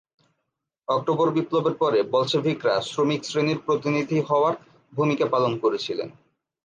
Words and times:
October 0.87 1.27
বিপ্লবের 1.31 1.75
পরে 1.75 1.99
বলশেভিকরা 2.13 2.75
শ্রমিক 2.81 3.21
শ্রেণির 3.25 3.59
প্রতিনিধি 3.65 4.19
হওয়ার 4.29 4.55
ভূমিকা 4.93 5.25
পালন 5.25 5.53
করেছিলেন। 5.57 6.09